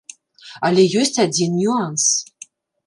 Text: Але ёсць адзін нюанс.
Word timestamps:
Але 0.69 0.87
ёсць 1.03 1.21
адзін 1.27 1.61
нюанс. 1.61 2.11